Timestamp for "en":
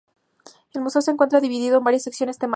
1.77-1.83